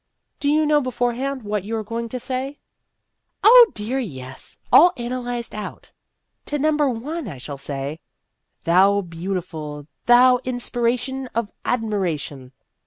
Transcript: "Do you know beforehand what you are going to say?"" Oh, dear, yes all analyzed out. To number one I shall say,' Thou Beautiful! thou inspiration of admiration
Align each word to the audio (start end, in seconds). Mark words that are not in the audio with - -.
"Do 0.39 0.49
you 0.49 0.65
know 0.65 0.81
beforehand 0.81 1.43
what 1.43 1.63
you 1.63 1.75
are 1.75 1.83
going 1.83 2.09
to 2.09 2.19
say?"" 2.19 2.57
Oh, 3.43 3.69
dear, 3.75 3.99
yes 3.99 4.57
all 4.73 4.93
analyzed 4.97 5.53
out. 5.53 5.91
To 6.47 6.57
number 6.57 6.89
one 6.89 7.27
I 7.27 7.37
shall 7.37 7.59
say,' 7.59 7.99
Thou 8.65 9.01
Beautiful! 9.01 9.85
thou 10.07 10.39
inspiration 10.43 11.27
of 11.35 11.51
admiration 11.65 12.51